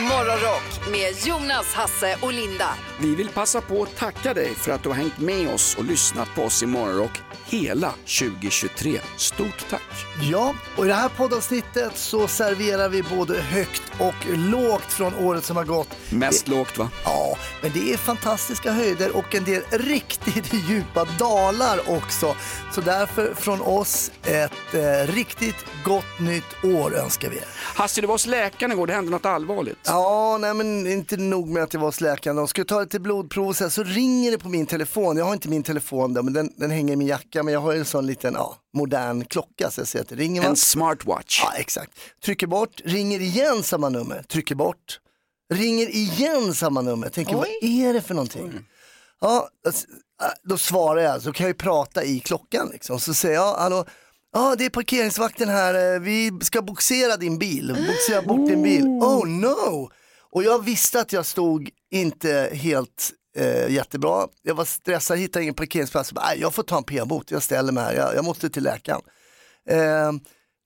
[0.00, 2.68] Morgonrock med Jonas, Hasse och Linda.
[3.00, 5.84] Vi vill passa på att tacka dig för att du har hängt med oss och
[5.84, 7.90] lyssnat på oss i Morgonrock hela
[8.20, 9.00] 2023.
[9.16, 9.82] Stort tack!
[10.30, 15.44] Ja, och i det här poddavsnittet så serverar vi både högt och lågt från året
[15.44, 15.88] som har gått.
[16.10, 16.90] Mest lågt va?
[17.04, 22.36] Ja, men det är fantastiska höjder och en del riktigt djupa dalar också.
[22.72, 27.44] Så därför från oss ett eh, riktigt gott nytt år önskar vi er.
[27.74, 29.85] Hasse, du var hos läkaren igår, det hände något allvarligt.
[29.86, 32.36] Ja, nej men inte nog med att jag var hos läkaren.
[32.36, 35.16] De skulle ta lite blodprov och så, här, så ringer det på min telefon.
[35.16, 37.42] Jag har inte min telefon där, men den, den hänger i min jacka.
[37.42, 40.42] Men jag har en sån liten ja, modern klocka så jag ser att det ringer.
[40.42, 40.48] va?
[40.48, 41.40] En smartwatch.
[41.42, 41.92] Ja, exakt.
[42.24, 45.00] Trycker bort, ringer igen samma nummer, trycker bort,
[45.54, 47.08] ringer igen samma nummer.
[47.08, 48.52] Tänker, vad är det för någonting?
[49.20, 49.86] Ja, alltså,
[50.22, 53.00] äh, då svarar jag, så kan jag ju prata i klockan liksom.
[53.00, 53.84] Så säger jag, hallå,
[54.36, 58.84] ja det är parkeringsvakten här, eh, vi ska boxera din bil, boxera bort din bil.
[59.00, 59.90] Oh no!
[60.32, 64.28] Och jag visste att jag stod inte helt eh, jättebra.
[64.42, 66.10] Jag var stressad, hittade ingen parkeringsplats.
[66.10, 68.50] Jag, bara, "Nej, jag får ta en p-bot, jag ställer mig här, jag, jag måste
[68.50, 69.00] till läkaren.
[69.70, 70.12] Eh,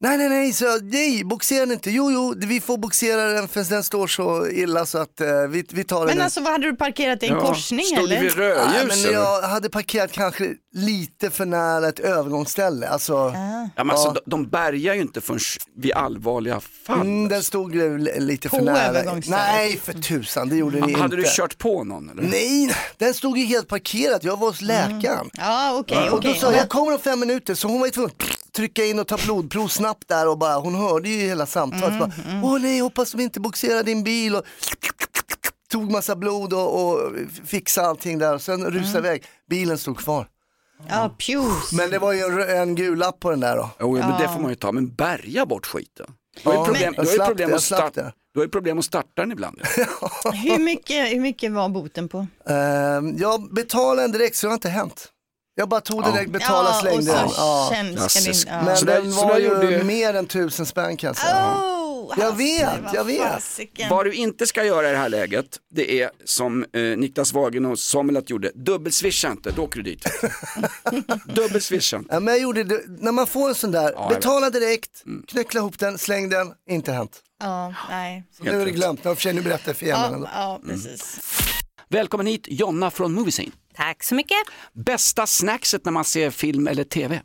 [0.03, 1.91] nej, nej, nej, så nej, boxera den inte.
[1.91, 5.65] Jo, jo, vi får boxera den för den står så illa så att eh, vi,
[5.70, 6.17] vi tar den.
[6.17, 8.23] Men alltså vad hade du parkerat i en korsning Stod du eller?
[8.23, 9.12] vid Nej, rödljus men eller?
[9.12, 12.89] jag hade parkerat kanske lite för nära ett övergångsställe.
[12.89, 13.33] Alltså,
[13.77, 15.41] Ja, men alltså, de, de bärgar ju inte förrän
[15.77, 17.01] vid allvarliga fall.
[17.01, 19.21] mm, den stod ju li- lite för På nära.
[19.27, 21.17] Nej, för tusan, det gjorde ni Hade inte.
[21.17, 22.23] du kört på någon eller?
[22.23, 24.21] Nej, den stod ju helt parkerad.
[24.25, 25.31] Jag var hos läkaren.
[25.33, 27.93] Ja okej, Och då sa jag, jag kommer om fem minuter, så hon var ju
[27.93, 28.12] tvungen
[28.53, 31.98] trycka in och ta blodprov snabbt där och bara, hon hörde ju hela samtalet.
[31.98, 32.12] Bara,
[32.45, 34.45] Åh nej, hoppas de inte boxerar din bil och
[35.71, 37.12] tog massa blod och, och
[37.44, 39.25] fixade allting där och sen rusade iväg.
[39.50, 40.27] Bilen stod kvar.
[40.88, 41.72] Ja, pjus.
[41.72, 43.71] Men det var ju en, en gul lapp på den där då.
[43.81, 46.06] Jo, men det får man ju ta, men bärga bort skiten.
[46.43, 46.94] Du har ju Ja, problem,
[47.55, 48.49] att starta, det.
[48.49, 49.61] problem att starta den ibland.
[50.32, 52.27] Hur, mycket, hur mycket var boten på?
[52.49, 55.09] Ehm, jag betalade den direkt så det har inte hänt.
[55.55, 58.09] Jag bara tog den direkt, betalade, ja, och så Ja.
[58.09, 58.50] känns det.
[58.50, 58.62] Ja.
[58.65, 61.55] Men den var ju mer än tusen spänn kan jag säga.
[61.55, 63.43] Oh, Jag vet, jag vet.
[63.91, 67.66] Vad du inte ska göra i det här läget, det är som eh, Niklas Wagen
[67.66, 70.05] och Samuelat gjorde, dubbelswisha inte, då åker du dit.
[71.34, 72.15] Dubbelswisha inte.
[72.15, 74.09] Ja, men jag gjorde det, när man får en sån där, vet.
[74.09, 77.21] betala direkt, knyckla ihop den, släng den, inte hänt.
[77.41, 78.25] Ja, nej.
[78.37, 79.99] Så nu är det glömt, jag försöker nu berätta för igen.
[80.22, 81.21] Ja, ja, precis.
[81.88, 83.50] Välkommen hit Jonna från Moviescene.
[83.75, 84.38] Tack så mycket.
[84.72, 87.22] Bästa snackset när man ser film eller tv?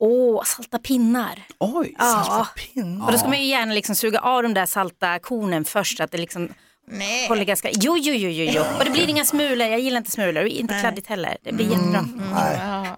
[0.00, 1.42] Åh, salta pinnar.
[1.58, 2.48] Oj, Ja.
[2.56, 3.02] Pinn.
[3.02, 6.00] Och då ska man ju gärna liksom suga av de där salta kornen först.
[6.00, 6.48] Att det liksom
[6.90, 7.28] Nej.
[7.28, 7.70] håller ganska...
[7.72, 8.62] Jo, jo, jo, jo, jo.
[8.78, 9.66] Och det blir inga smulor.
[9.68, 10.44] Jag gillar inte smulor.
[10.44, 11.36] Inte kladdigt heller.
[11.42, 12.04] Det blir jättebra.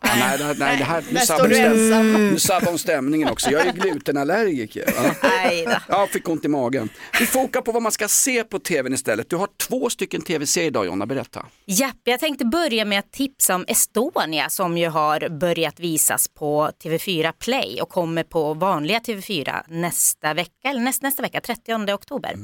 [0.03, 2.31] nej, nej, nej, det här, nu sabbar stäm- ensam.
[2.31, 3.51] nu sabbar hon stämningen också.
[3.51, 4.85] Jag är glutenallergiker.
[4.97, 5.15] Ja.
[5.23, 5.73] Nej då.
[5.89, 6.89] Jag fick ont i magen.
[7.21, 9.31] Vi fokar på vad man ska se på tvn istället.
[9.31, 11.47] Du har två stycken tv-serier idag Jonna, berätta.
[11.67, 16.71] Japp, jag tänkte börja med att tipsa om Estonia som ju har börjat visas på
[16.85, 22.37] TV4 Play och kommer på vanliga TV4 nästa vecka, eller näst, nästa vecka, 30 oktober.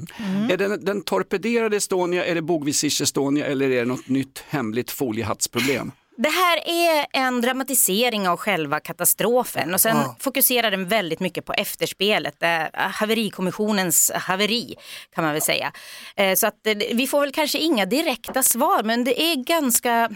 [0.50, 1.02] Är det den
[1.36, 5.92] torpederade Estonia, är det Bogvisich Estonia eller är det något nytt hemligt foliehattsproblem?
[6.18, 11.52] Det här är en dramatisering av själva katastrofen och sen fokuserar den väldigt mycket på
[11.52, 14.74] efterspelet, eh, haverikommissionens haveri
[15.14, 15.72] kan man väl säga.
[16.16, 20.10] Eh, Så att eh, vi får väl kanske inga direkta svar men det är ganska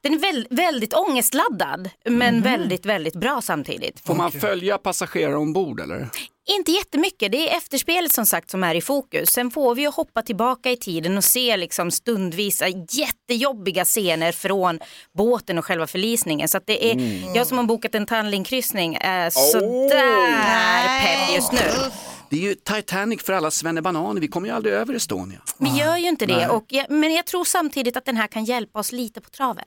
[0.00, 4.00] den är väl, väldigt ångestladdad men väldigt, väldigt bra samtidigt.
[4.06, 6.08] Får man följa passagerare ombord eller?
[6.46, 9.28] Inte jättemycket, det är efterspelet som sagt som är i fokus.
[9.28, 14.78] Sen får vi ju hoppa tillbaka i tiden och se liksom stundvisa jättejobbiga scener från
[15.12, 16.48] båten och själva förlisningen.
[16.48, 21.90] Så att det är, jag som har bokat en tandlinkryssning är sådär pepp just nu.
[22.30, 25.38] Det är ju Titanic för alla svennebananer, vi kommer ju aldrig över Estonia.
[25.58, 28.44] Vi gör ju inte det, och jag, men jag tror samtidigt att den här kan
[28.44, 29.64] hjälpa oss lite på traven.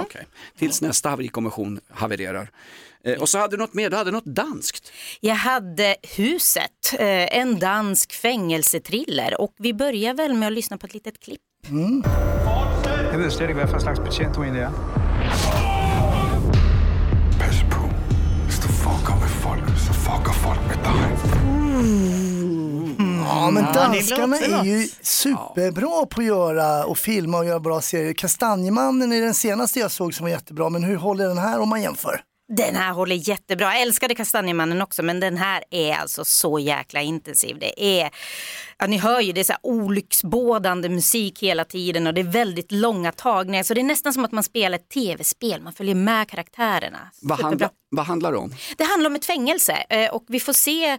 [0.00, 0.26] Okej.
[0.58, 2.50] Tills nästa haverikommission havererar.
[3.04, 4.92] Eh, och så hade du något mer, du hade något danskt.
[5.20, 10.86] Jag hade Huset, eh, en dansk fängelsetriller och vi börjar väl med att lyssna på
[10.86, 11.40] ett litet klipp.
[13.12, 14.72] Jeg ved slet ikke, hvad for slags betjent du egentlig er.
[17.40, 17.82] Pas på.
[18.46, 21.00] Hvis du fuckar med folk så fuckar folk med dig.
[23.24, 27.80] Ja men det danskarna är ju superbra på att göra och filma och göra bra
[27.80, 28.12] serier.
[28.12, 31.68] Kastanjemannen är den senaste jag såg som var jättebra men hur håller den här om
[31.68, 32.20] man jämför?
[32.56, 33.66] Den här håller jättebra.
[33.66, 37.56] Jag älskade Kastanjemannen också men den här är alltså så jäkla intensiv.
[37.60, 38.10] Det är,
[38.78, 42.32] ja, ni hör ju det är så här olycksbådande musik hela tiden och det är
[42.32, 43.62] väldigt långa tagningar.
[43.62, 47.10] Så det är nästan som att man spelar ett tv-spel, man följer med karaktärerna.
[47.22, 48.54] Vad, handla, vad handlar det om?
[48.76, 50.98] Det handlar om ett fängelse eh, och vi får se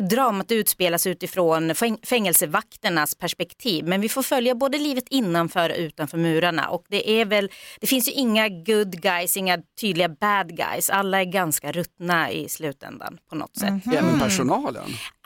[0.00, 3.84] dramat utspelas utifrån fäng- fängelsevakternas perspektiv.
[3.84, 7.50] Men vi får följa både livet innanför och utanför murarna och det är väl,
[7.80, 10.90] det finns ju inga good guys, inga tydliga bad guys.
[10.90, 13.86] Alla är ganska ruttna i slutändan på något sätt.
[13.94, 14.84] Även personalen?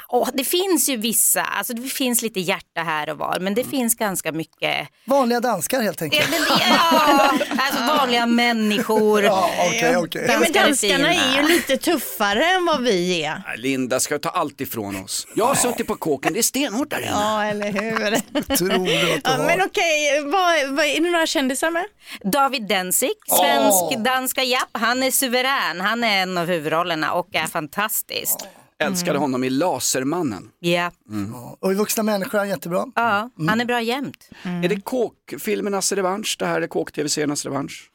[0.09, 3.65] Och det finns ju vissa, alltså det finns lite hjärta här och var men det
[3.65, 6.31] finns ganska mycket Vanliga danskar helt Ja, enkelt.
[6.31, 9.23] men det- ja, alltså vanliga människor.
[9.25, 10.25] Ja, okej, okej.
[10.29, 11.15] Ja, men Danskar är danskarna fina.
[11.15, 13.57] är ju lite tuffare än vad vi är.
[13.57, 15.27] Linda ska ta allt ifrån oss.
[15.35, 17.11] Jag har suttit på kåken, det är stenhårt där inne.
[17.11, 18.19] Ja, eller hur?
[19.25, 21.85] Ja, men okej, vad, vad, är det några kändisar med?
[22.23, 24.69] David Densik, svensk danska japp.
[24.73, 25.81] Han är suverän.
[25.81, 28.37] Han är en av huvudrollerna och är fantastisk.
[28.87, 30.51] Älskade honom i Lasermannen.
[30.61, 30.91] Ja,
[31.61, 32.85] Och i vuxna människor är han jättebra.
[32.95, 34.29] ja han är bra jämt.
[34.43, 36.37] Är det kåkfilmernas revansch?
[36.39, 37.91] Det här är kåk-tv-seriernas revansch?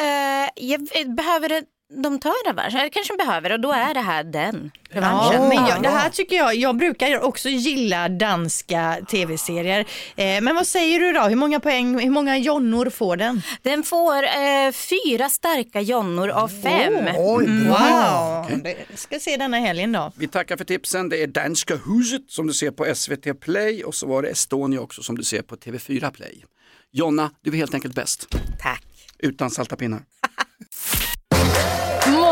[0.00, 1.62] Uh, jag, vet- behöver det,
[2.02, 2.74] de ta en revansch?
[2.74, 5.42] Jag kanske behöver och då är det här den revanschen.
[5.42, 5.68] Ja, men Ja.
[5.68, 9.80] jag, det här tycker jag, jag brukar också gilla danska tv-serier.
[10.16, 11.20] Eh, men vad säger du då?
[11.20, 13.42] Hur många poäng, hur många jonnor får den?
[13.62, 17.08] Den får eh, fyra starka jonnor av fem.
[17.16, 18.46] Oj, bra.
[18.50, 20.12] Wow, det ska se denna helgen då.
[20.16, 21.08] Vi tackar för tipsen.
[21.08, 24.80] Det är Danska huset som du ser på SVT Play och så var det Estonia
[24.80, 26.44] också som du ser på TV4 Play.
[26.92, 28.26] Jonna, du är helt enkelt bäst.
[28.62, 28.84] Tack.
[29.18, 30.02] Utan salta pinnar.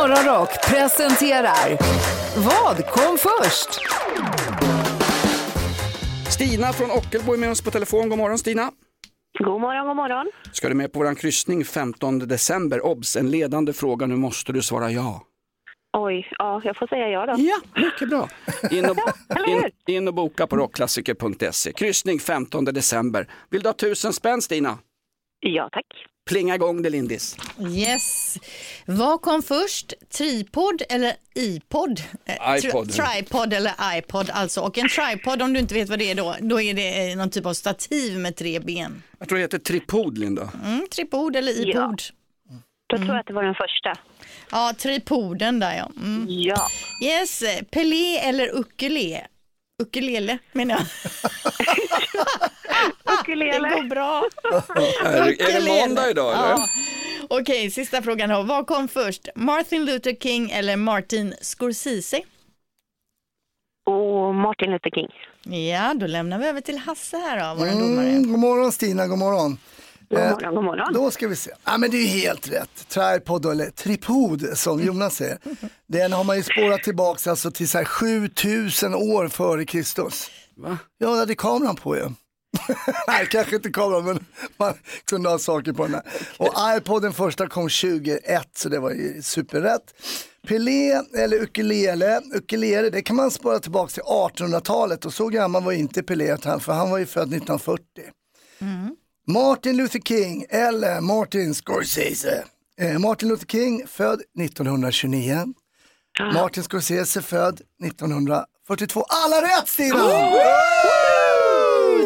[0.02, 1.78] Morgonrock presenterar
[2.37, 3.69] Vad kom först?
[6.31, 8.08] Stina från Ockelbo är med oss på telefon.
[8.08, 8.70] God morgon Stina.
[9.38, 10.31] God morgon, god morgon.
[10.52, 12.87] Ska du med på våran kryssning 15 december?
[12.87, 14.06] Obs, en ledande fråga.
[14.06, 15.22] Nu måste du svara ja.
[15.93, 17.34] Oj, ja, jag får säga ja då.
[17.38, 18.28] Ja, mycket bra.
[18.70, 18.96] In och,
[19.48, 21.72] in, in och boka på rockklassiker.se.
[21.72, 23.26] Kryssning 15 december.
[23.50, 24.78] Vill du ha tusen spänn Stina?
[25.40, 25.87] Ja, tack.
[26.24, 27.36] Plinga igång det Lindis.
[27.70, 28.36] Yes.
[28.86, 29.92] Vad kom först?
[30.10, 32.02] Tripod eller iPod?
[32.24, 32.92] Eh, tri- iPod.
[32.92, 34.60] Tripod eller iPod alltså.
[34.60, 37.16] Och en tripod om du inte vet vad det är då, då är det eh,
[37.16, 39.02] någon typ av stativ med tre ben.
[39.19, 40.50] Jag tror det heter tripod Linda.
[40.64, 42.02] Mm, tripod eller iPod.
[42.86, 43.98] Då tror jag att det var den första.
[44.50, 45.90] Ja, tripoden där ja.
[45.96, 46.26] Mm.
[46.28, 46.69] Ja.
[47.04, 49.26] Yes, Pelé eller ukulele?
[49.82, 50.82] Ukulele menar jag.
[53.05, 53.69] Det Ukulele.
[53.69, 54.25] går bra.
[55.05, 56.49] Är, är det måndag idag eller?
[56.49, 56.67] Ja.
[57.29, 58.43] Okej, sista frågan då.
[58.43, 59.29] Vad kom först?
[59.34, 62.23] Martin Luther King eller Martin Scorsese?
[63.87, 65.08] Och Martin Luther King.
[65.70, 68.08] Ja, då lämnar vi över till Hasse här då, vår domare.
[68.08, 69.58] Mm, god morgon Stina, god morgon.
[70.12, 70.92] God Eh, morgon, god morgon.
[70.92, 71.50] Då ska vi se.
[71.64, 72.88] Ja, men det är helt rätt.
[72.88, 75.38] Tripod eller tripod som Jonas säger.
[75.88, 80.30] Den har man ju spårat tillbaka alltså till så här 7000 år före Kristus.
[80.56, 80.78] Va?
[80.98, 82.02] Ja, det hade kameran på ju.
[83.08, 84.24] Nej, kanske inte kameran, men
[84.56, 84.74] man
[85.04, 86.02] kunde ha saker på den här.
[86.36, 89.94] Och iPoden första kom 2001, så det var ju superrätt.
[90.48, 95.72] Pelé eller ukulele, ukulele det kan man spåra tillbaka till 1800-talet och så gammal var
[95.72, 97.82] inte Pelé, för han var ju född 1940.
[99.26, 102.44] Martin Luther King eller Martin Scorsese.
[102.80, 105.44] Eh, Martin Luther King född 1929.
[106.34, 109.05] Martin Scorsese född 1942.
[109.08, 109.96] Alla rätt Stina!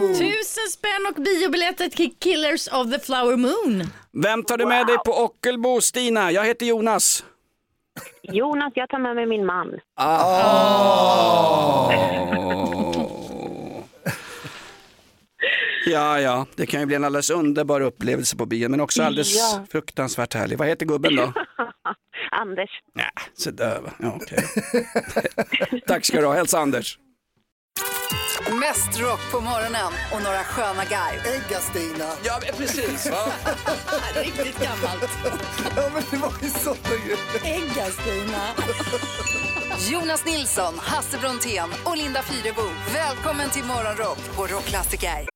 [0.08, 3.90] Tusen spänn och biobiljetter till Killers of the Flower Moon.
[4.23, 6.32] Vem tar du med dig på Ockelbo Stina?
[6.32, 7.25] Jag heter Jonas.
[8.23, 9.68] Jonas, jag tar med mig min man.
[15.90, 19.37] Ja, ja, det kan ju bli en alldeles underbar upplevelse på bio, men också alldeles
[19.37, 19.64] Ja.
[19.73, 20.59] fruktansvärt härlig.
[20.59, 21.23] Vad heter gubben då?
[22.31, 22.71] Anders.
[22.95, 23.90] Nej, så där va.
[23.99, 24.45] Ja, okej.
[25.87, 26.99] Tack ska du ha, hälsa Anders.
[28.61, 31.21] Mest rock på morgonen och några sköna garv.
[31.26, 32.05] Ägga Stina.
[32.25, 33.11] Ja, precis.
[33.11, 33.33] Va?
[34.23, 35.11] Riktigt gammalt.
[35.76, 37.19] Ja men det var ju sådana grejer.
[37.59, 38.43] Ägga-Stina.
[39.90, 42.62] Jonas Nilsson, Hasse Brontén och Linda Fyrebo.
[42.95, 45.36] Välkommen till Morgonrock på Rockklassiker.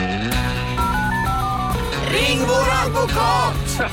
[2.11, 3.89] Ring vår advokat!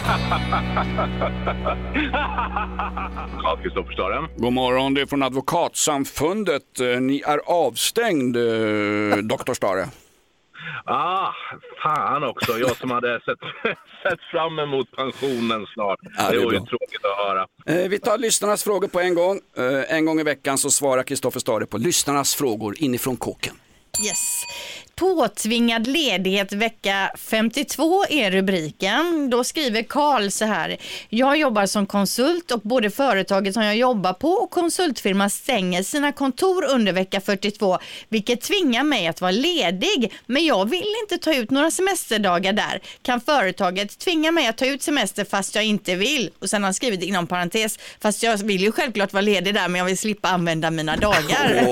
[3.42, 4.28] Ja, Kristoffer Staren.
[4.36, 6.80] God morgon, det är från Advokatsamfundet.
[6.80, 9.88] Eh, Ni är avstängd, eh, doktor Stare.
[10.84, 11.32] Ah,
[11.82, 12.58] fan också.
[12.58, 13.38] Jag som hade sett,
[14.02, 15.98] sett fram emot pensionen snart.
[16.16, 17.46] Ja, det det är var ju tråkigt att höra.
[17.66, 19.40] Eh, Vi tar lyssnarnas frågor på en gång.
[19.56, 23.54] Eh, En gång i veckan så svarar Kristoffer Stare på lyssnarnas frågor inifrån kåken.
[24.06, 24.42] Yes.
[24.98, 29.30] Påtvingad ledighet vecka 52 är rubriken.
[29.30, 30.76] Då skriver Karl så här.
[31.08, 36.12] Jag jobbar som konsult och både företaget som jag jobbar på och konsultfirman stänger sina
[36.12, 37.78] kontor under vecka 42,
[38.08, 40.12] vilket tvingar mig att vara ledig.
[40.26, 42.80] Men jag vill inte ta ut några semesterdagar där.
[43.02, 46.30] Kan företaget tvinga mig att ta ut semester fast jag inte vill?
[46.38, 49.68] Och sen har han skrivit inom parentes, fast jag vill ju självklart vara ledig där,
[49.68, 51.64] men jag vill slippa använda mina dagar.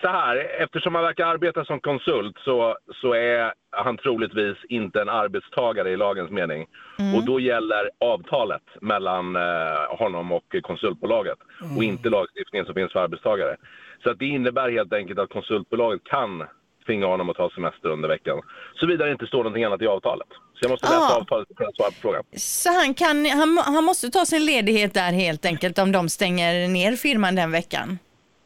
[0.00, 5.08] Så här, eftersom han verkar arbeta som konsult så, så är han troligtvis inte en
[5.08, 6.66] arbetstagare i lagens mening.
[6.98, 7.14] Mm.
[7.14, 11.38] Och då gäller avtalet mellan eh, honom och konsultbolaget
[11.76, 13.56] och inte lagstiftningen som finns för arbetstagare.
[14.02, 16.44] Så att det innebär helt enkelt att konsultbolaget kan
[16.86, 18.40] tvinga honom att ta semester under veckan.
[18.74, 20.28] Såvida det inte står någonting annat i avtalet.
[20.30, 21.20] Så jag måste läsa Ah.
[21.20, 22.24] avtalet för att svara på frågan.
[22.36, 26.68] Så han, kan, han, han måste ta sin ledighet där helt enkelt om de stänger
[26.68, 27.98] ner firman den veckan.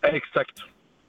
[0.02, 0.56] Exakt.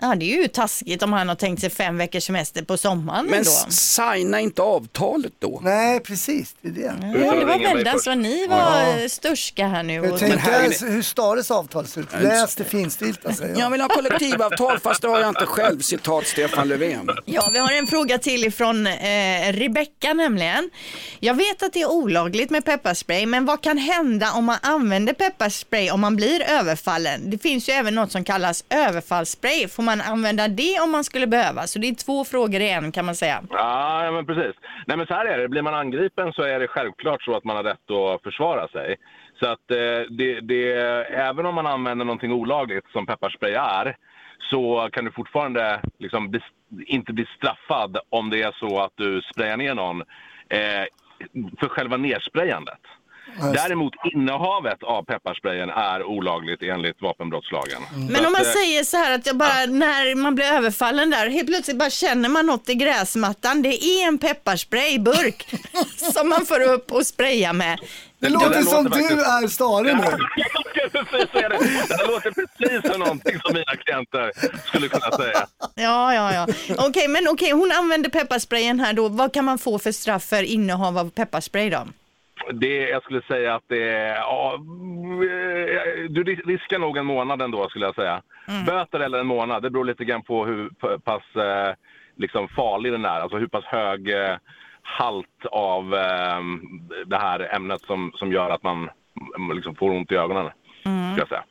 [0.02, 3.26] Ja, det är ju taskigt om han har tänkt sig fem veckors semester på sommaren
[3.26, 5.60] Men s- signa inte avtalet då.
[5.64, 6.56] Nej, precis.
[6.62, 7.20] Det är det.
[7.26, 8.58] Ja, det var väldans vad ni var
[9.02, 9.10] Ja.
[9.10, 10.00] störska här nu.
[10.12, 12.08] Och- tänkte ens hur Stares avtal ser ut.
[12.22, 13.60] Läs det finstilta säger jag.
[13.62, 17.10] Jag vill ha kollektivavtal fast det har jag inte själv, citat Stefan Löfven.
[17.26, 18.94] Ja, vi har en fråga till ifrån eh,
[19.54, 20.70] Rebecka nämligen.
[21.20, 25.14] Jag vet att det är olagligt med pepparspray, men vad kan hända om man använder
[25.14, 27.30] pepparspray om man blir överfallen?
[27.30, 29.68] Det finns ju även något som kallas överfallsspray.
[29.68, 31.62] Får man använda det om man skulle behöva?
[31.68, 33.38] Så det är två frågor i en kan man säga.
[33.50, 34.56] Ja, ja, men precis.
[34.88, 35.48] Nej, men så här är det.
[35.50, 38.96] Blir man angripen så är det självklart så att man har rätt att försvara sig.
[39.40, 40.72] Så att eh, det, det,
[41.30, 43.98] även om man använder någonting olagligt som pepparspray är
[44.40, 46.40] så kan du fortfarande liksom bli,
[46.86, 50.02] inte bli straffad om det är så att du sprayar ner någon
[50.50, 50.86] eh,
[51.60, 52.82] för själva nersprayandet.
[53.42, 57.82] Däremot innehavet av pepparsprayen är olagligt enligt vapenbrottslagen.
[57.96, 60.46] Men Så om man att, eh, säger så här att jag bara, när man blir
[60.46, 63.62] överfallen där, helt plötsligt bara känner man något i gräsmattan.
[63.62, 65.50] Det är en pepparsprayburk
[66.14, 67.80] som man får upp och sprayar med.
[68.20, 70.04] Det låter där som låter du faktiskt- är Stare nu.
[71.12, 71.98] precis det.
[71.98, 74.32] Det låter precis som någonting som mina klienter
[74.68, 75.48] skulle kunna säga.
[75.76, 76.48] Ja, ja, ja.
[76.88, 79.08] Okej, men okej, hon använder pepparsprayen här då.
[79.10, 81.88] Vad kan man få för straff för innehav av pepparspray då?
[82.54, 84.16] Det, jag skulle säga att det är...
[84.16, 88.22] Ja, eh, du ris- riskar nog en månad ändå skulle jag säga.
[88.66, 91.74] Böter eller en månad, det beror lite grann på hur pass eh,
[92.16, 93.20] liksom farlig den är.
[93.20, 94.36] Alltså hur pass hög eh,
[94.82, 96.42] halt av eh,
[97.06, 98.90] det här ämnet som, som gör att man
[99.38, 100.50] mm, liksom får ont i ögonen.
[100.82, 101.44] Skulle jag säga.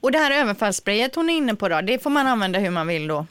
[0.00, 2.86] Och det här överfallssprayet hon är inne på då, det får man använda hur man
[2.86, 3.26] vill då?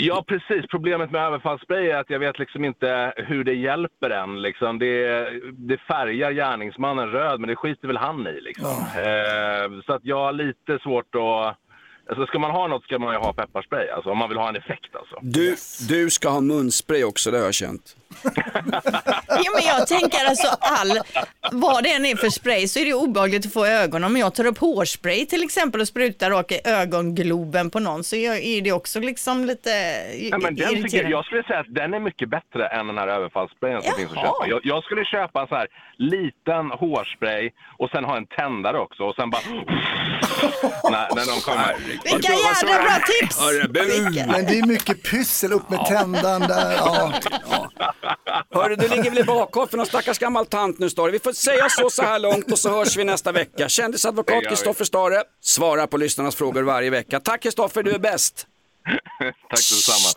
[0.00, 0.66] Ja, precis.
[0.70, 4.42] Problemet med överfallsspray är att jag vet liksom inte hur det hjälper en.
[4.42, 4.78] Liksom.
[4.78, 8.40] Det, det färgar gärningsmannen röd, men det skiter väl han i.
[8.40, 8.70] Liksom.
[8.96, 11.56] Eh, så att jag har lite svårt att...
[12.08, 14.48] Alltså, ska man ha något ska man ju ha pepparspray, alltså, om man vill ha
[14.48, 14.96] en effekt.
[14.96, 15.18] Alltså.
[15.22, 15.56] Du,
[15.88, 17.96] du ska ha munspray också, det har jag känt.
[19.28, 20.98] Ja, men jag tänker alltså all,
[21.52, 24.04] vad det än är för spray så är det obehagligt att få i ögonen.
[24.04, 28.16] Om jag tar upp hårspray till exempel och sprutar rakt i ögongloben på någon så
[28.16, 29.70] är det också liksom lite
[30.30, 33.08] Ja, men den tycker, jag skulle säga att den är mycket bättre än den här
[33.08, 34.46] överfallssprayen som finns att köpa.
[34.48, 39.02] Jag, jag skulle köpa en så här liten hårspray och sen ha en tändare också
[39.02, 39.42] och sen bara...
[40.90, 41.76] när, när de kommer.
[42.04, 43.40] Vilka jädra bra tips!
[44.26, 46.72] Men det är mycket pyssel, upp med tändaren där.
[46.72, 47.12] Ja.
[48.54, 51.10] Hörru, du ligger väl i bakhåll för någon stackars gammal tant nu Stare.
[51.10, 53.68] Vi får säga så så här långt och så hörs vi nästa vecka.
[53.68, 54.44] Kändisadvokat.
[54.48, 57.20] Kristoffer Stare svarar på lyssnarnas frågor varje vecka.
[57.20, 58.46] Tack Kristoffer, du är bäst.
[59.18, 60.08] Tack detsamma.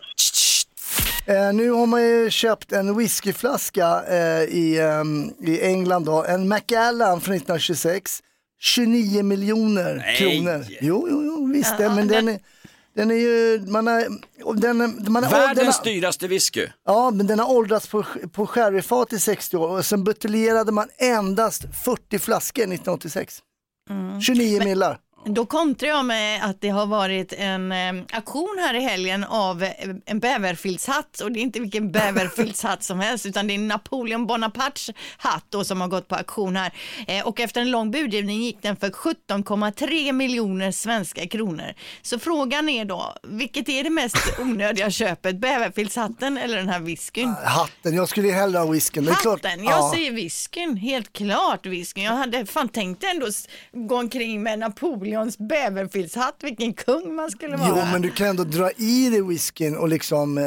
[1.28, 6.48] Eh, nu har man ju köpt en whiskyflaska eh, i, ehm, i England då, en
[6.48, 8.20] Macallan från 1926.
[8.60, 10.66] 29 miljoner kronor.
[10.82, 12.40] Jo, jo, jo visst det, men den är,
[12.96, 14.04] den är ju, man har,
[14.56, 16.68] den, är- man har, den Världens har, dyraste whisky.
[16.86, 20.88] Ja, men den har åldrats på, på sherryfat i 60 år och sen buteljerade man
[20.98, 23.40] endast 40 flaskor 1986.
[24.22, 25.00] 29 millar.
[25.26, 29.68] Då kontrar jag med att det har varit en eh, auktion här i helgen av
[30.06, 34.90] en bäverfiltshatt och det är inte vilken bäverfiltshatt som helst utan det är Napoleon Bonapartes
[35.18, 36.74] hatt då som har gått på auktion här
[37.08, 41.74] eh, och efter en lång budgivning gick den för 17,3 miljoner svenska kronor.
[42.02, 47.36] Så frågan är då, vilket är det mest onödiga köpet, bäverfiltshatten eller den här whiskyn?
[47.46, 49.08] Hatten, jag skulle hellre ha whiskyn.
[49.08, 49.46] Är klart.
[49.46, 49.92] Hatten, jag Ja.
[49.96, 52.04] säger whiskyn, helt klart whiskyn.
[52.04, 53.26] Jag hade fan tänkt ändå
[53.72, 54.60] gå omkring med
[55.14, 57.70] Napoleons bäverfiltshatt, vilken kung man skulle vara.
[57.70, 60.44] Jo, men du kan ändå dra i dig whiskyn och liksom eh,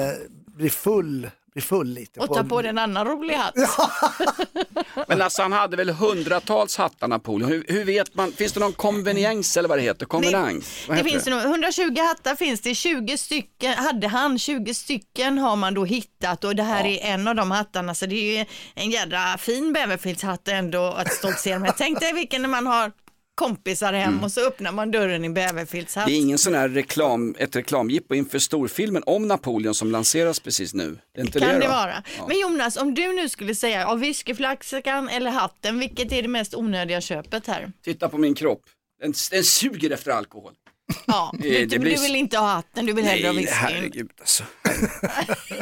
[0.57, 2.21] bli full, bli full lite.
[2.21, 3.55] Och ta på dig en annan rolig hatt.
[5.09, 7.51] Men alltså han hade väl hundratals hattar Napoleon.
[7.51, 10.07] Hur, hur vet man, finns det någon konveniens eller vad det heter?
[10.07, 10.85] Konvenans?
[10.87, 15.39] Det heter finns det nog, 120 hattar finns det, 20 stycken hade han, 20 stycken
[15.39, 18.39] har man då hittat och det här är en av de hattarna så det är
[18.39, 18.45] ju
[18.75, 21.75] en jädra fin bäverfiltshatt ändå att stoltsera med.
[21.79, 22.93] Tänk dig vilken man har
[23.37, 26.07] kompisar hem och så öppnar man dörren i bäverfiltshatt.
[26.07, 30.75] Det är ingen sån här reklam, ett reklamjippo inför storfilmen om Napoleon som lanseras precis
[30.75, 30.99] nu.
[31.15, 32.03] Det kan det, det vara.
[32.19, 32.27] Ja.
[32.29, 36.55] Men Jonas, om du nu skulle säga av whiskyflaskan eller hatten, vilket är det mest
[36.55, 37.73] onödiga köpet här?
[37.85, 38.63] Titta på min kropp.
[39.01, 40.53] Den, den suger efter alkohol.
[41.07, 43.33] Ja, Det- du, det du, blir- du vill inte ha hatten, du vill hellre ha
[43.33, 43.59] Nej, whiskyn.
[43.59, 44.45] herregud alltså.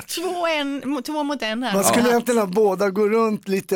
[0.14, 1.74] Två, en, två mot en här.
[1.74, 3.74] Man skulle egentligen ha båda gå runt lite,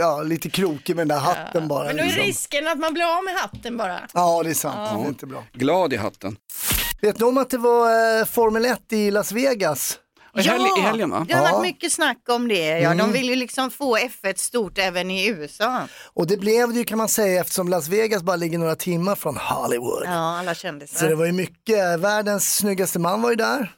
[0.00, 1.84] ja, lite krokig med den där hatten bara.
[1.86, 2.22] Men då är liksom.
[2.24, 4.00] risken att man blir av med hatten bara.
[4.14, 4.90] Ja, det är sant.
[5.00, 5.44] Det är inte bra.
[5.52, 6.36] Glad i hatten.
[7.02, 9.98] Vet ni om att det var eh, Formel 1 i Las Vegas?
[10.34, 11.24] I helg- i helgen, va?
[11.28, 11.52] Det har Ja.
[11.52, 12.78] varit mycket snack om det.
[12.78, 12.88] Ja.
[12.88, 13.12] De Mm.
[13.12, 15.82] vill ju liksom få F1 stort även i USA.
[16.14, 19.14] Och det blev det ju kan man säga eftersom Las Vegas bara ligger några timmar
[19.14, 20.02] från Hollywood.
[20.04, 21.08] Ja, alla Så kändisar.
[21.08, 23.72] det var ju mycket, världens snyggaste man var ju där.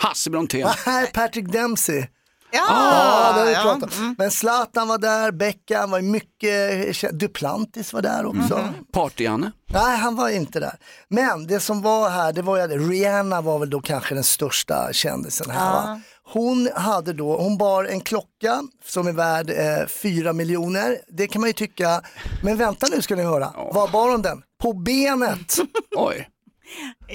[0.00, 0.68] Hasse Brontén.
[0.86, 2.06] Nej, Patrick Dempsey.
[2.50, 4.02] Ja, Ja, det har vi ja, pratat om.
[4.02, 4.14] mm.
[4.18, 7.18] Men Zlatan var där, Beckham var ju mycket, känd.
[7.18, 8.54] Duplantis var där också.
[8.54, 8.74] Mm.
[8.92, 9.52] Party-Janne.
[9.72, 10.76] Nej, han var inte där.
[11.08, 14.24] Men det som var här, det var ju att Rihanna var väl då kanske den
[14.24, 15.66] största kändisen här.
[15.66, 15.72] Ja.
[15.72, 16.00] Va?
[16.32, 20.98] Hon hade då, hon bar en klocka som är värd eh, 4 miljoner.
[21.08, 22.02] Det kan man ju tycka,
[22.42, 23.52] men vänta nu ska ni höra.
[23.72, 24.42] Var bar hon den?
[24.62, 25.56] På benet.
[25.96, 26.28] Oj.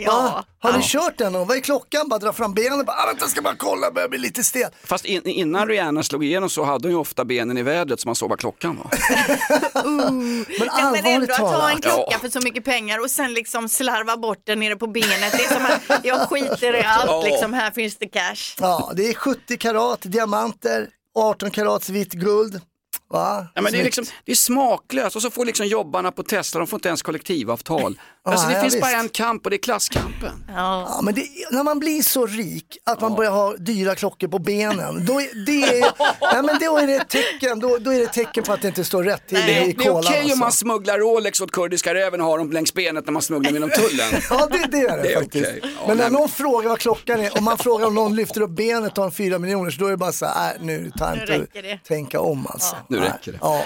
[0.07, 0.45] Va?
[0.59, 1.35] Har ni kört den?
[1.35, 2.09] Och vad är klockan?
[2.09, 2.85] Bara dra fram benen.
[2.85, 4.69] Bara, ah, vänta, jag ska bara kolla, jag börjar bli lite stel.
[4.83, 8.07] Fast in, innan Rihanna slog igenom så hade hon ju ofta benen i vädret så
[8.07, 8.89] man såg vad klockan var.
[9.85, 11.95] Men Ja, men allvarligt ändå att ha en talat.
[11.95, 12.19] klocka Ja.
[12.19, 15.31] för så mycket pengar och sen liksom slarva bort den nere på benet.
[15.31, 17.23] Det är som att jag skiter i allt, Ja.
[17.25, 18.55] liksom, här finns det cash.
[18.59, 22.61] Ja, det är 70 karat diamanter, 18 karats vitt guld.
[23.09, 23.47] Va?
[23.55, 26.59] Ja, men det, är liksom, det är smaklöst och så får liksom jobbarna på Tesla,
[26.59, 27.99] de får inte ens kollektivavtal.
[28.25, 28.81] Alltså det ja, finns visst.
[28.81, 30.45] bara en kamp och det är klasskampen.
[30.47, 34.39] Ja, men det, när man blir så rik att man börjar ha dyra klockor på
[34.39, 38.03] benen, då är det, ja, men då är det ett tecken, då, då är det
[38.03, 39.95] ett tecken på att det inte står rätt till Det i är, det är kolan.
[39.97, 40.33] okej alltså.
[40.33, 43.51] om man smugglar Rolex åt kurdiska räven och har dem längs benet när man smugglar
[43.51, 44.13] genom tullen.
[44.29, 45.51] Ja, det, det är det, Det är faktiskt.
[45.62, 48.41] Ja, men när nej, någon frågar vad klockan är, om man frågar om någon lyfter
[48.41, 50.62] upp benet och har en fyra miljoner, så då är det bara så här, äh,
[50.65, 51.79] nu är det time Nu to det.
[51.88, 52.75] tänka om alltså.
[52.88, 53.09] Nu Nej.
[53.09, 53.38] räcker det.
[53.41, 53.63] Ja.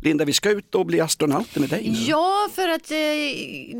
[0.00, 1.98] Linda, vi ska ut och bli astronauter med dig nu.
[1.98, 2.96] Ja, för att eh,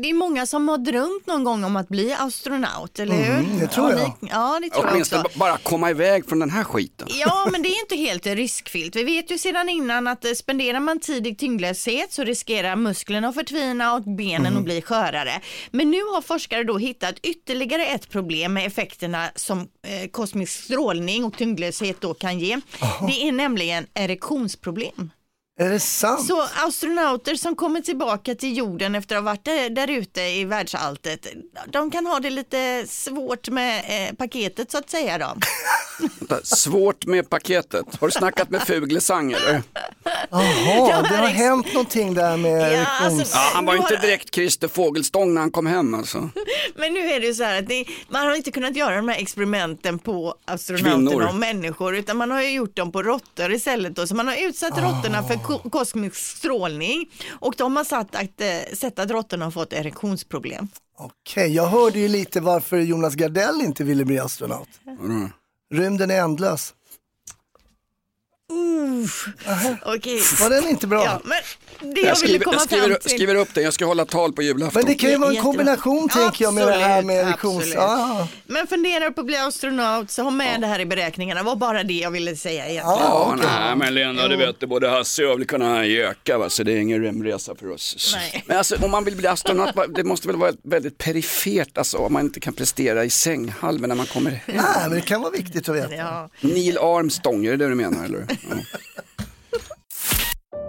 [0.01, 3.33] det är många som har drömt någon gång om att bli astronaut, eller hur?
[3.33, 4.13] Mm, det tror ja, jag.
[4.21, 5.39] Ni, ja, det tror jag Åtminstone också.
[5.39, 7.07] bara komma iväg från den här skiten.
[7.11, 8.95] Ja, men det är inte helt riskfyllt.
[8.95, 13.27] Vi vet ju sedan innan att eh, spenderar man tid i tyngdlöshet så riskerar musklerna
[13.27, 14.57] att förtvina och benen Mm.
[14.59, 15.41] att bli skörare.
[15.71, 21.25] Men nu har forskare då hittat ytterligare ett problem med effekterna som eh, kosmisk strålning
[21.25, 22.59] och tyngdlöshet då kan ge.
[23.07, 25.11] Det är nämligen erektionsproblem.
[25.59, 26.27] Är det sant?
[26.27, 30.43] Så astronauter som kommer tillbaka till jorden efter att ha varit där, där ute i
[30.43, 31.27] världsalltet,
[31.67, 35.35] de kan ha det lite svårt med eh, paketet så att säga då.
[36.29, 37.85] Vänta, Svårt med paketet.
[37.99, 39.61] Har du snackat med Fuglesang eller?
[40.31, 44.67] Jaha, det har hänt någonting där med Ja, alltså, Ja, han var inte direkt Christer
[44.67, 46.17] Fågelstång när han kom hem alltså.
[46.75, 49.07] Men nu är det ju så här att det, man har inte kunnat göra de
[49.07, 51.27] här experimenten på astronauterna Kvinnor.
[51.27, 53.95] och människor utan man har ju gjort dem på råttor istället.
[53.95, 54.07] Då.
[54.07, 57.09] Så man har utsatt råttorna för ko- kosmisk strålning
[57.39, 60.67] och de har satt att, eh, sett att råttorna har fått erektionsproblem.
[60.99, 64.67] Okej, jag hörde ju lite varför Jonas Gardell inte ville bli astronaut.
[64.87, 65.29] Mm.
[65.73, 66.73] Rymden är ändlös.
[69.85, 70.21] Okej.
[70.39, 71.03] Var den inte bra?
[71.05, 71.37] Ja, men
[71.79, 73.09] det jag, Jag ville skriver, komma jag skriver, fram till.
[73.11, 74.71] skriver upp det, jag ska hålla tal på julafton.
[74.81, 77.73] Men det kan ju vara en kombination tänker jag med det här med absolut.
[77.73, 81.43] Ja, Men funderar på att bli astronaut så ha med det här i beräkningarna.
[81.43, 82.99] var bara det jag ville säga egentligen.
[82.99, 86.49] Ja, nej, men Lena, du vet, det både Hasse och jag vill kunna göka, va?
[86.49, 88.15] så det är ingen rymdresa för oss.
[88.15, 88.43] Nej.
[88.47, 92.13] Men alltså, om man vill bli astronaut, det måste väl vara väldigt perifert, alltså, om
[92.13, 94.39] man inte kan prestera i sänghalmen när man kommer hem.
[94.47, 95.95] Nej, men det kan vara viktigt att veta.
[95.95, 96.29] Ja.
[96.41, 98.25] Neil Armstrong, är det det du menar eller?
[98.29, 98.55] Ja.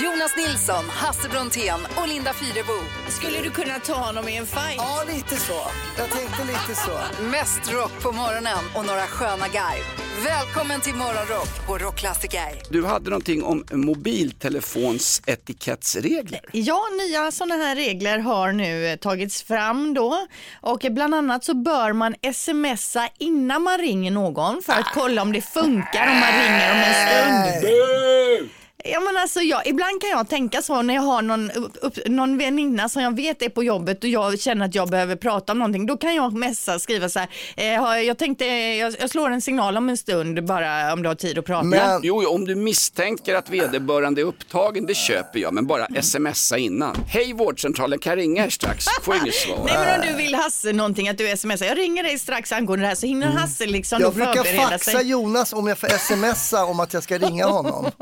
[0.00, 2.72] Jonas Nilsson, Hasse Brontén och Linda Fyrebo.
[3.08, 4.76] Skulle du kunna ta honom i en fight?
[4.76, 5.60] Ja, lite så.
[5.98, 7.22] Jag tänkte lite så.
[7.22, 9.84] Mest rock på morgonen och några sköna garv.
[10.24, 12.70] Välkommen till Morgonrock på Rockklassiker.
[12.70, 16.40] Du hade någonting om mobiltelefons etikettsregler.
[16.52, 20.26] Ja, nya sådana här regler har nu eh, tagits fram då
[20.60, 25.32] och bland annat så bör man smsa innan man ringer någon för att kolla om
[25.32, 26.94] det funkar om man ringer om en
[27.60, 28.61] stund.
[28.84, 32.38] Ja men alltså jag, ibland kan jag tänka så när jag har någon, upp, någon
[32.38, 35.58] väninna som jag vet är på jobbet och jag känner att jag behöver prata om
[35.58, 35.86] någonting.
[35.86, 39.76] Då kan jag messa skriva så här, eh, jag tänkte, jag, jag slår en signal
[39.76, 42.00] om en stund bara om du har tid att prata.
[42.02, 46.58] Jo, jo, om du misstänker att vederbörande är upptagen, det köper jag, men bara smsa
[46.58, 46.96] innan.
[47.08, 48.84] Hej vårdcentralen, kan jag ringa er strax?
[49.02, 49.62] Får inget svar.
[49.66, 52.84] Nej men om du vill Hasse någonting att du smsar, jag ringer dig strax angående
[52.84, 55.08] det här så hinner Hasse liksom Jag brukar faxa sig.
[55.08, 57.90] Jonas om jag får smsa om att jag ska ringa honom.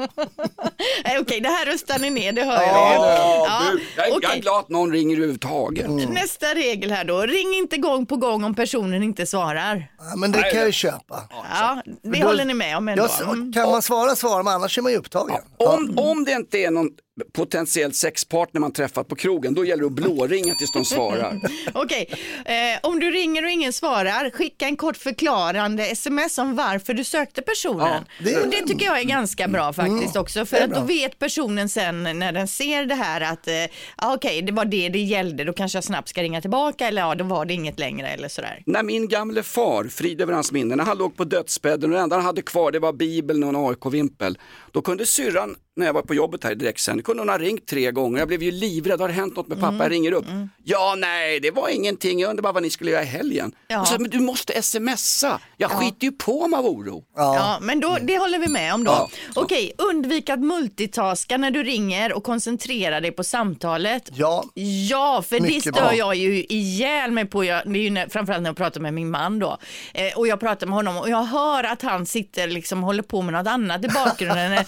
[1.05, 2.63] Nej, Okej, det här röstar ni ner, det hör Ja,
[2.95, 3.07] jag.
[3.47, 3.81] Ja, bu.
[3.97, 5.91] jag, är- jag är glad att någon ringer överhuvudtaget.
[5.91, 9.91] Nästa regel här då, ring inte gång på gång om personen inte svarar.
[9.99, 11.23] Ja, men det kan jag ju köpa.
[11.51, 13.09] Ja, det Då- håller ni med om ändå.
[13.21, 13.53] Ja, Mm.
[13.53, 15.37] kan man svara svarar man, annars är man ju upptagen.
[15.57, 16.89] Om, om det inte är någon
[17.33, 21.41] potentiell sexpartner man träffat på krogen, då gäller det att blåringa tills de svarar.
[21.73, 22.09] Okej,
[22.45, 27.05] eh, om du ringer och ingen svarar, skicka en kort förklarande sms om varför du
[27.05, 27.87] sökte personen.
[27.87, 28.41] Ja, det-.
[28.41, 31.69] Och det tycker jag är ganska bra faktiskt också, det för att då vet personen
[31.69, 33.55] sen när den ser det här att eh,
[33.97, 37.03] ah, okej, det var det det gällde, då kanske jag snabbt ska ringa tillbaka eller
[37.03, 38.63] ja, då var det inget längre eller sådär.
[38.67, 42.03] När min gamle far, frid över hans minne, när han låg på dödsbädden och det
[42.03, 44.39] enda han hade kvar det var bibeln och en AIK-vimpel.
[44.73, 47.67] Då kunde syrran, när jag var på jobbet här direkt sen, kunde hon ha ringt
[47.67, 48.19] tre gånger.
[48.19, 49.77] Jag blev ju livrädd, har det hänt något med pappa?
[49.83, 50.25] Jag ringer upp.
[50.65, 53.53] Ja, nej, det var ingenting, jag undrar bara vad ni skulle göra i helgen.
[53.69, 53.81] Ja.
[53.81, 57.05] Och så, men du måste smsa, jag skiter ju på mig av oro.
[57.17, 58.91] Ja, men då, det håller vi med om då.
[58.91, 59.11] Ja.
[59.35, 64.11] Okej, undvik att multitaska när du ringer och koncentrera dig på samtalet.
[64.15, 64.45] Ja.
[64.91, 65.95] Ja, för det Mycket stör bra.
[65.95, 67.45] jag ju ihjäl mig på.
[67.45, 69.59] Jag, det är ju när, framförallt när jag pratar med min man då.
[69.95, 73.23] Eh, och jag pratar med honom och jag hör att han sitter liksom håller på
[73.23, 74.53] med något annat i bakgrunden.
[74.53, 74.67] eller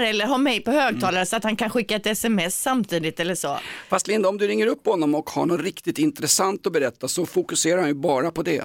[0.00, 3.34] googlar eller har mig på högtalare så att han kan skicka ett sms samtidigt eller
[3.34, 3.58] så.
[3.88, 7.26] Fast Linda, om du ringer upp honom och har något riktigt intressant att berätta så
[7.26, 8.64] fokuserar han ju bara på det.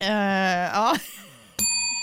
[0.00, 0.96] Eh, ja.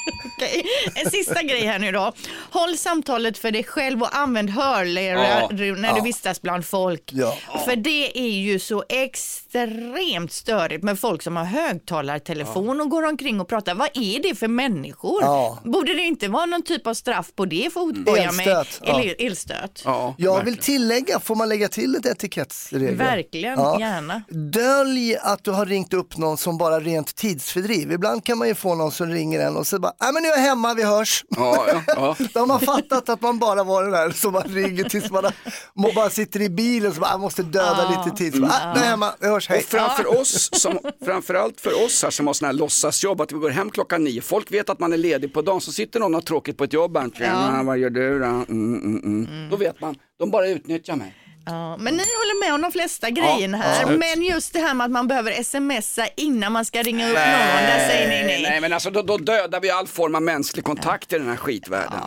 [0.38, 2.14] Okej, en sista grej här nu då.
[2.52, 5.96] Håll samtalet för dig själv och använd hörlurar Ja, när ja.
[5.96, 7.12] du vistas bland folk.
[7.14, 7.38] Ja.
[7.66, 13.42] För det är ju så extremt störigt med folk som har högtalartelefon och går omkring
[13.42, 13.76] och pratar.
[13.76, 15.22] Vad är det för människor?
[15.24, 15.58] Ja.
[15.64, 19.82] Borde det inte vara någon typ av straff på det fotboja med el- elstöt?
[19.86, 22.96] Ja, Jag vill tillägga, får man lägga till ett etikettsregel?
[22.96, 24.24] Verkligen, gärna.
[24.30, 27.92] Dölj att du har ringt upp någon som bara rent tidsfördriv.
[27.92, 30.30] Ibland kan man ju få någon som ringer en och så bara, nej men nu
[30.30, 31.26] är jag hemma, vi hörs.
[31.30, 32.16] Ja, ja, ja.
[32.34, 35.24] Då har man fattat att man bara var den där som man ringer tills man,
[35.24, 35.34] har,
[35.76, 38.04] man bara sitter i bilen och bara, måste döda Ja.
[38.06, 38.34] lite tid.
[38.36, 39.58] Så bara, ah, nu är jag hemma, vi hörs, hej.
[39.60, 43.38] Och framför oss, som, framförallt för oss här som har sådana här låtsasjobb, att vi
[43.38, 44.22] går hem klockan nio.
[44.22, 46.64] Folk vet att man är ledig på dagen, så sitter någon och har tråkigt på
[46.64, 46.98] ett jobb.
[46.98, 47.10] här.
[47.16, 48.26] Tjena, vad gör du då?
[48.26, 49.50] Mm, mm, mm.
[49.50, 51.16] Då vet man, de bara utnyttjar mig.
[51.46, 53.80] Ja, men ni håller med om de flesta grejerna här.
[53.82, 54.00] absolut.
[54.00, 57.24] Men just det här med att man behöver smsa innan man ska ringa upp någon,
[57.24, 58.42] där säger ni nej.
[58.50, 61.36] Nej, men alltså då, då dödar vi all form av mänsklig kontakt i den här
[61.36, 62.00] skitvärlden.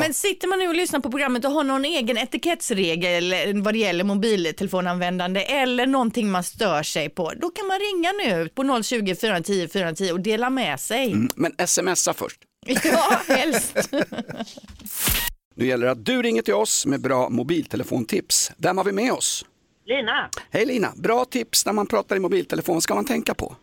[0.00, 3.78] Men sitter man nu och lyssnar på programmet och har någon egen etikettsregel vad det
[3.78, 9.14] gäller mobiltelefonanvändande eller någonting man stör sig på, då kan man ringa nu på 020
[9.20, 11.12] 410 410 och dela med sig.
[11.12, 12.38] Mm, Men smsa först.
[12.84, 13.74] Ja, helst.
[15.58, 18.52] Nu gäller det att du ringer till oss med bra mobiltelefontips.
[18.56, 19.44] Vem har vi med oss?
[19.84, 23.56] Lina, Hej Lina, bra tips när man pratar i mobiltelefon ska man tänka på.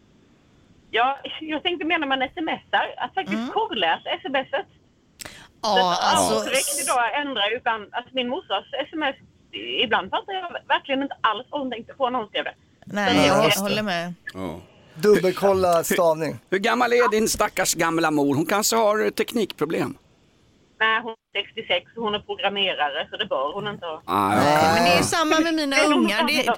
[0.91, 4.67] ja, jag tänkte mer när man smsar, att faktiskt korrläsa smset.
[5.61, 9.15] Ja, alltså, Autokorrekt idag ändrar utan att min morsas sms,
[9.83, 12.55] ibland fattar jag verkligen inte alls vad hon tänkte på när hon skrev det.
[12.85, 14.13] nej, jag håller med.
[14.95, 16.39] Dubbelkolla stavning.
[16.49, 18.35] Hur gammal är din stackars gamla mor?
[18.35, 19.97] Hon kanske har teknikproblem.
[20.83, 24.01] Nej, hon är 66 och hon är programmerare så det bör hon inte ha.
[24.05, 24.29] Ah,
[24.75, 26.27] Men det är samma med mina ungar.
[26.27, 26.53] Det,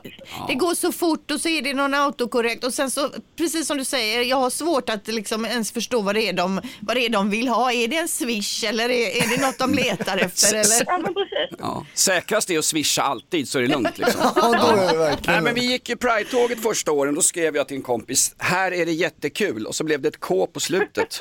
[0.48, 3.78] det går så fort och så är det någon autokorrekt och sen så, precis som
[3.78, 7.06] du säger, jag har svårt att liksom ens förstå vad det är de, vad det
[7.06, 7.72] är de vill ha.
[7.72, 10.54] Är det en swish eller är, är det något de letar efter?
[10.56, 10.84] Eller?
[10.86, 11.58] Ja, men precis.
[11.60, 11.86] Ja.
[11.94, 14.22] Säkrast är att swisha alltid så är det lugnt liksom.
[14.36, 18.36] Ja, Nej, men vi gick i Pride-tåget första åren, då skrev jag till en kompis,
[18.38, 21.20] här är det jättekul och så blev det ett K på slutet.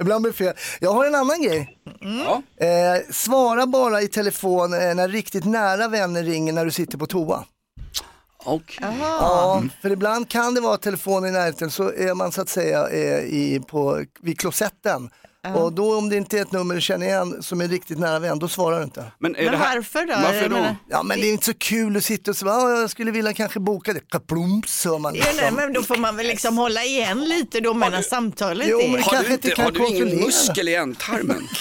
[0.00, 0.54] Ibland blir det fel.
[0.80, 1.78] Jag har en annan grej.
[2.00, 2.42] Ja.
[2.66, 7.06] Eh, svara bara i telefon eh, när riktigt nära vänner ringer när du sitter på
[7.06, 7.44] toa.
[8.44, 8.78] Och.
[8.80, 12.88] Ja, för ibland kan det vara telefon i närheten så är man så att säga
[12.88, 15.10] eh, i, på, vid klosetten.
[15.54, 18.18] Och då om det inte är ett nummer du känner igen som är riktigt nära
[18.18, 19.04] vän, då svarar du inte.
[19.18, 19.76] Men, är Men det här...
[19.76, 20.12] varför då?
[20.12, 20.76] Varför då?
[20.90, 23.60] Ja men det är inte så kul att sitta och säga, jag skulle vilja kanske
[23.60, 24.00] boka det.
[24.10, 25.54] Kaplumps hör man Ja, nej, liksom.
[25.54, 28.96] men då får man väl liksom hålla igen lite då medan samtalet Jo, men är.
[28.96, 31.48] det Har du, inte har du ingen muskel i ändtarmen?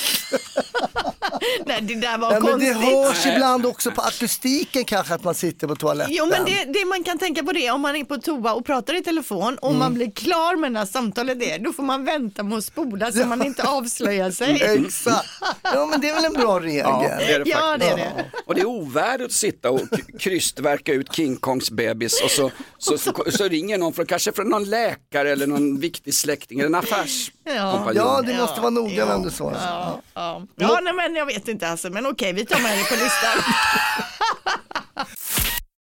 [1.66, 2.96] Nej, det där var Ja, men det konstigt.
[2.96, 6.14] hörs ibland också på akustiken kanske att man sitter på toaletten.
[6.18, 8.66] Jo men det, det man kan tänka på det om man är på toa och
[8.66, 9.80] pratar i telefon och Mm.
[9.80, 13.26] man blir klar med när samtalet är, då får man vänta med att spola så
[13.26, 14.62] man inte avslöjar sig.
[14.86, 15.28] Exakt.
[15.64, 16.78] Ja men det är väl en bra regel.
[16.78, 18.26] Ja, det är det Ja, det är det.
[18.46, 19.82] Och det är ovärdigt att sitta och
[20.20, 24.50] krystverka ut King Kongs bebis och så, så, så, så ringer någon, från, kanske från
[24.50, 27.96] någon läkare eller någon viktig släkting eller en affärskompanjon.
[27.96, 29.06] Ja, det måste vara noga Ja.
[29.06, 29.58] vem du svarar.
[29.62, 30.42] Ja, ja.
[30.56, 33.54] ja nej, men jag vet inte alltså, men okej, vi tar med det på listan.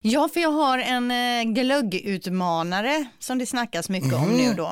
[0.07, 4.67] Ja, för jag har en eh, glöggutmanare som det snackas mycket om nu då.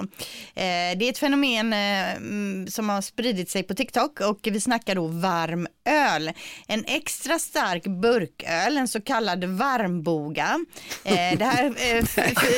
[0.54, 4.60] Eh, det är ett fenomen eh, mm, som har spridit sig på TikTok och vi
[4.60, 6.32] snackar då varm öl.
[6.66, 10.64] En extra stark burköl, en så kallad varmboga.
[11.04, 12.04] Eh, det här eh,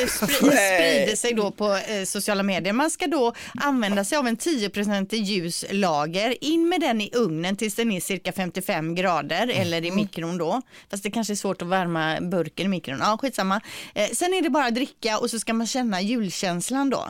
[0.07, 2.73] sprider sig då på eh, sociala medier.
[2.73, 7.55] Man ska då använda sig av en 10% ljus lager, in med den i ugnen
[7.55, 10.61] tills den är cirka 55 grader eller i mikron då.
[10.89, 12.97] Fast det kanske är svårt att värma burken i mikron.
[12.99, 13.61] Ja, skitsamma.
[13.93, 17.07] Eh, sen är det bara att dricka och så ska man känna julkänslan då.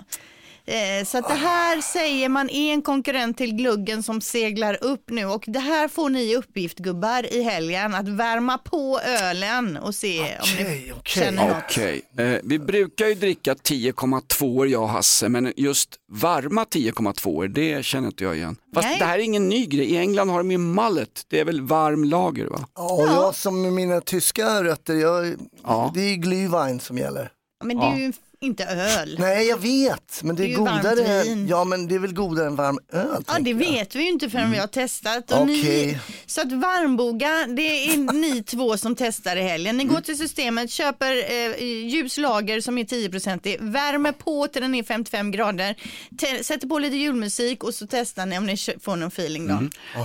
[0.67, 5.09] Eh, Så att det här säger man är en konkurrent till gluggen som seglar upp
[5.09, 9.95] nu och det här får ni uppgift gubbar i helgen att värma på ölen och
[9.95, 10.25] se om
[10.57, 11.23] ni Okej, okej.
[11.23, 11.63] känner något.
[11.69, 17.85] Okej, eh, vi brukar ju dricka 10,2 jag och Hasse, men just varma 10,2 det
[17.85, 18.55] känner inte jag igen.
[18.73, 18.99] Fast Nej.
[18.99, 21.61] det här är ingen ny grej, i England har de ju mullet, det är väl
[21.61, 22.67] varm lager va?
[22.75, 25.91] Ja, och jag som med mina tyska rötter, jag, Ja.
[25.93, 27.31] det är Glühwein som gäller.
[27.63, 28.13] Men det är ju
[28.45, 29.15] inte öl.
[29.19, 31.23] Nej jag vet, men det är, Det är godare.
[31.23, 31.47] vin.
[31.47, 33.23] Ja men det är väl godare än varm öl.
[33.27, 33.57] Ja, det jag.
[33.57, 35.31] vet vi ju inte förrän vi har testat.
[35.31, 35.99] Och ni, Okej.
[36.25, 39.77] så att varmboga, det är ni två som testar i helgen.
[39.77, 44.75] Ni går till systemet, köper eh, ljus lager som är 10% värmer på till den
[44.75, 45.75] är 55 grader,
[46.17, 49.59] te- sätter på lite julmusik och så testar ni om ni får någon feeling då.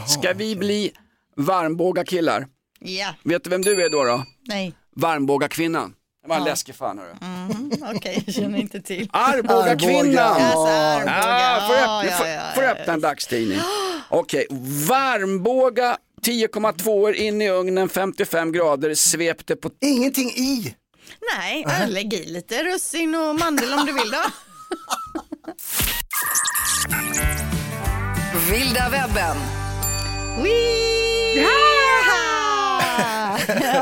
[0.09, 0.93] Ska vi bli
[1.37, 2.47] varmbåga killar?
[2.81, 4.05] Ja, Vet du vem du är då?
[4.05, 4.25] då?
[4.47, 5.95] nej, Varmbåga kvinnan.
[6.23, 7.11] Det var en läskig fan hörru.
[7.23, 9.09] mm, okej, jag känner inte till.
[9.13, 10.25] Arboga kvinnan!
[10.43, 11.15] Alltså, Arboga.
[11.17, 13.59] Ah, får, Ja, öppna, ja, får, ja, får ja, öppna en dagstidning.
[14.09, 14.47] Okej,
[14.89, 20.75] varmbåga 10,2 in i ugnen 55 grader svepte på Ingenting i.
[21.37, 24.23] Nej, äh, lägg i lite russin och mandel om du vill då.
[28.51, 29.37] Vilda webben.
[30.43, 31.47] Wee!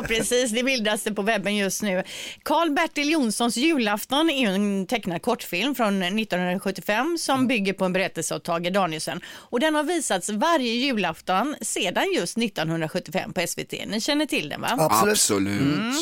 [0.02, 0.50] Ja, precis.
[0.50, 2.02] Det vildaste på webben just nu.
[2.42, 8.38] Karl-Bertil Jonssons julafton är en tecknad kortfilm från 1975 som bygger på en berättelse av
[8.38, 9.20] Tage Danielsson.
[9.26, 13.72] Och den har visats varje julafton sedan just 1975 på SVT.
[13.86, 14.68] Ni känner till den va?
[14.78, 15.12] Absolut.
[15.12, 15.60] Absolut.
[15.60, 15.92] Mm.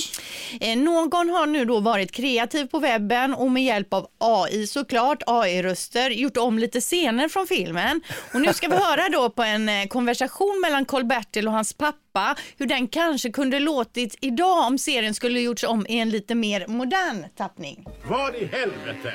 [0.61, 5.23] Eh, Någon har nu då varit kreativ på webben och med hjälp av AI såklart,
[5.27, 8.01] AI-röster, gjort om lite scener från filmen.
[8.35, 12.37] Och nu ska vi höra då på en eh, konversation mellan Karl-Bertil och hans pappa
[12.59, 16.67] hur den kanske kunde låtit idag om serien skulle gjorts om i en lite mer
[16.69, 17.85] modern tappning.
[18.09, 19.13] Vad i helvete?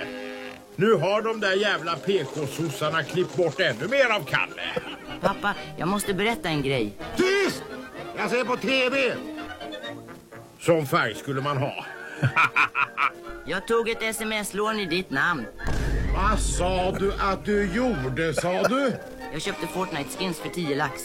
[0.76, 4.62] Nu har de där jävla PK-sossarna klippt bort ännu mer av Kalle.
[5.22, 6.94] Pappa, jag måste berätta en grej.
[7.16, 7.64] Tyst!
[8.18, 9.14] Jag ser på TV!
[10.60, 11.86] Sån färg skulle man ha.
[13.46, 15.46] Jag tog ett sms-lån i ditt namn.
[16.16, 18.94] Vad sa du att du gjorde, sa du?
[19.32, 21.02] Jag köpte Fortnite-skins för 10 lax.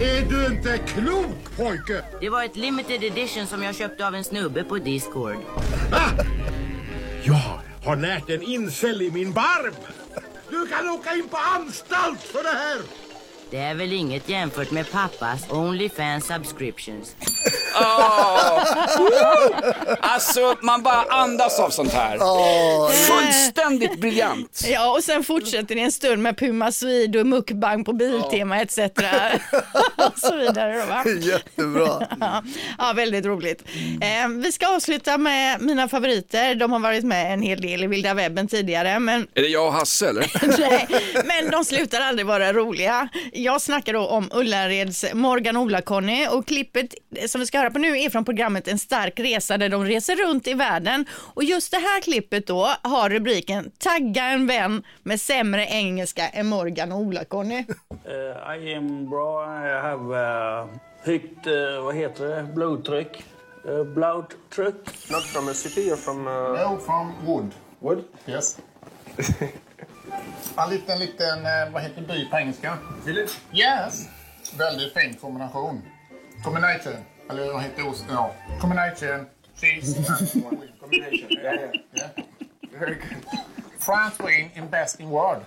[0.00, 2.04] Är du inte klok pojke?
[2.20, 5.36] Det var ett limited edition som jag köpte av en snubbe på Discord.
[7.22, 9.74] Jag har närt en incel i min barm.
[10.50, 13.07] Du kan åka in på anstalt för det här.
[13.50, 17.16] Det är väl inget jämfört med pappas Onlyfans subscriptions.
[17.80, 18.64] Åh!
[20.00, 22.18] Alltså man bara andas av sånt här.
[22.20, 22.90] Åh.
[22.90, 24.64] Fullständigt briljant.
[24.68, 28.78] Ja, och sen fortsätter det en stund med Puma Swede och mukbang på Biltema etc.
[29.96, 30.80] och så vidare.
[30.80, 31.04] Då, va?
[31.20, 32.06] Jättebra.
[32.78, 33.62] Ja, väldigt roligt.
[34.00, 36.54] Eh, vi ska avsluta med mina favoriter.
[36.54, 39.66] De har varit med en hel del i vilda webben tidigare, men Är det jag
[39.66, 40.58] och Hasse eller?
[40.60, 40.88] Nej,
[41.24, 43.08] men de slutar aldrig vara roliga.
[43.38, 46.94] Jag snackar då om Ullareds Morgan Ola-Conny och klippet
[47.26, 50.16] som vi ska höra på nu är från programmet En stark resa där de reser
[50.16, 51.04] runt i världen.
[51.34, 56.46] Och just det här klippet då har rubriken Tagga en vän med sämre engelska än
[56.46, 57.64] Morgan och Ola-Conny.
[58.08, 59.44] Uh, I am bra.
[59.44, 60.16] I have
[60.62, 60.68] uh,
[61.02, 63.24] högt, uh, vad heter det, blodtryck.
[63.68, 65.10] Uh, blodtryck.
[65.10, 66.26] Not from a city, you're from...
[66.26, 66.32] Uh...
[66.32, 67.50] No, from wood.
[67.80, 68.04] Wood?
[68.26, 68.58] Yes.
[70.58, 72.78] En liten, liten, eh, vad heter by på engelska?
[73.04, 73.30] Village?
[73.52, 74.08] Yes.
[74.58, 75.82] Väldigt fin kombination.
[76.44, 76.94] Combination.
[77.30, 78.04] Eller vad heter ost?
[78.10, 78.34] Ja.
[78.60, 79.26] Combination.
[79.60, 79.94] Cheese.
[80.80, 81.30] Combination.
[81.30, 81.70] Yeah, yeah.
[81.92, 82.10] Yeah.
[82.80, 83.24] Very good.
[83.78, 85.42] France wine in best in world.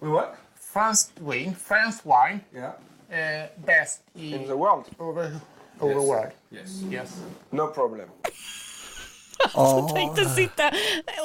[0.00, 0.36] We what?
[0.72, 1.54] France wine.
[1.54, 2.40] France wine.
[2.54, 2.72] Yeah.
[3.10, 4.84] Uh, best i, In the world?
[4.98, 5.40] over,
[5.80, 6.08] over Yes.
[6.08, 6.32] world.
[6.50, 6.70] Yes.
[6.90, 7.16] Yes.
[7.50, 8.08] No problem.
[9.54, 10.68] Jag tänkte sitta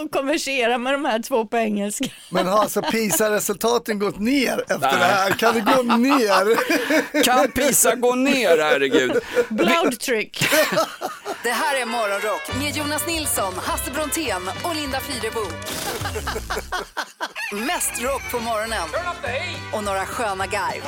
[0.03, 2.05] och konversera med de här två på engelska.
[2.29, 5.31] Men har alltså PISA-resultaten gått ner efter det här?
[5.31, 7.23] Kan det gå ner?
[7.23, 9.19] Kan PISA gå ner, herregud?
[9.49, 10.45] Blodtryck.
[11.43, 15.39] Det här är Morgonrock med Jonas Nilsson, Hasse Brontén och Linda Fyrebo.
[17.67, 18.87] Mest rock på morgonen.
[19.73, 20.83] Och några sköna garv.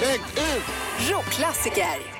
[0.00, 0.64] Lägg ut!
[1.10, 2.19] Rockklassiker.